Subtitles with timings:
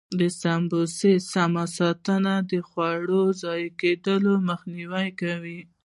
[0.19, 0.81] د سبو
[1.31, 5.59] سمه ساتنه د خوړو ضایع کېدو مخنیوی کوي.